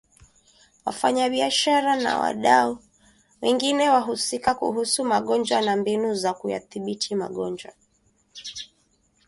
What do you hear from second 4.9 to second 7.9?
magonjwa na mbinu za kuyadhibiti magonjwa